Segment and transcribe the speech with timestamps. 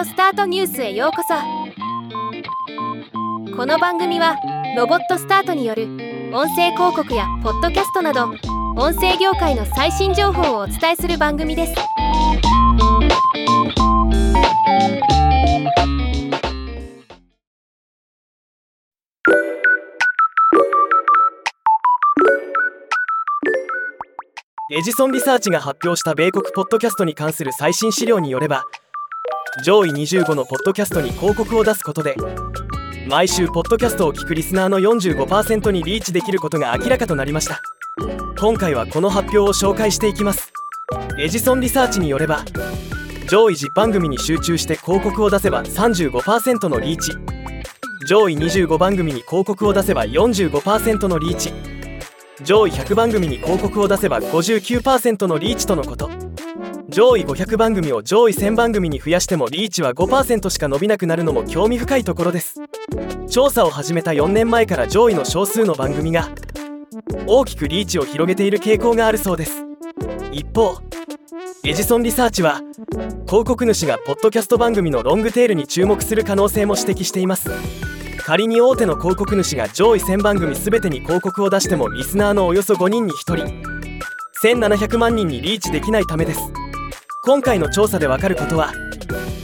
[0.00, 1.34] オスタートニュースへようこそ。
[3.54, 4.34] この番組は
[4.74, 5.84] ロボットスタートによる
[6.32, 8.30] 音声広告やポッドキャストなど
[8.78, 11.74] 音声業界の最新情報をお伝えする番組です。
[24.72, 28.64] エジソンリサーチが発表した米国ポッドキャストに関する最新資料によれば
[29.58, 32.14] 上位25のポッドキャストに広告を出すことで
[33.08, 37.60] 毎週ポッドキャストを聞くリスナーの45%にリーチできることが明らかとなりました。
[38.38, 40.52] 今回はこの発表を紹介していきます。
[41.18, 42.44] エジソンリサーチによれば
[43.28, 47.12] 上位10番組に集中して広告を出せば35%のリーチ。
[48.06, 51.52] 上位25番組に広告を出せば45%のリーチ。
[52.44, 56.29] 上位100番組に広告を出せば59%のリーチとのこと。
[56.90, 62.56] 上位500番組を上位1000番組に増やしてもリーチは5%しか伸びなくなるのも興味深いところです。
[63.28, 66.30] 調査を始めた4年前から上位の少数の番組が
[67.28, 69.64] 大きくリーチを広げている傾向があるそうです。
[70.32, 70.78] 一方
[71.62, 72.60] エジソンリサーチは
[73.26, 77.50] 広告主がポッドキャスト番組のロングテールに注目する可能性も指摘しています。
[78.18, 83.62] 仮に大手の広告主が上位1000番組全てに広告を出してもリスナーのおよそ5人に1人
[84.42, 86.40] 1700万人にリーチできないためです。
[87.22, 88.72] 今回の調査でわかることは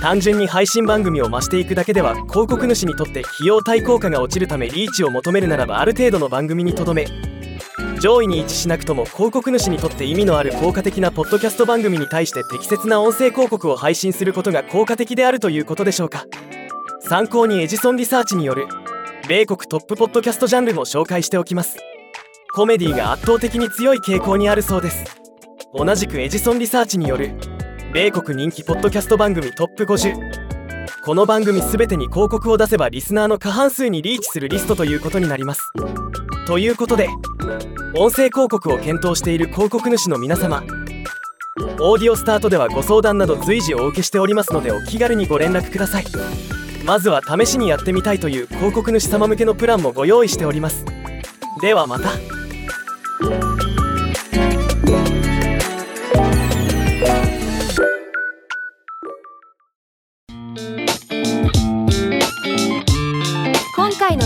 [0.00, 7.06] 単純に配信番組を増していくだけでは広告主にとって費用対効果が落ちるためリーチを求めるならばある程度の番組にとどめ
[8.00, 16.24] 上位に位置しなくとも広告主にとって意味のある効果的なポッドキャスト番組に対して適切な音声広告を配信することが効果的であるということでしょうか。
[17.02, 18.68] 参考にエジソンリサーチによる
[19.28, 21.76] 米国トップポッドキャストジャンルも紹介しておきます。
[22.54, 25.04] コメディが圧倒的に強い傾向にあるそうです。
[25.74, 27.32] 同じくエジソンリサーチによる
[27.92, 30.14] 米国人気ポッドキャスト番組トップ50
[31.02, 35.72] この番組全てに広告を出せばリスナーの過半数にリーチするリストということになります。
[36.46, 37.08] ということで
[37.96, 40.62] 音声広告を検討している広告主の皆様
[41.80, 46.04] オーディオスタートではご相談など随時お受けしておりますのでお気軽にご連絡ください。
[46.86, 50.84] まずは試しにやってみたいという広告主様向けのプランもご用意しております。
[51.60, 52.39] ではまた。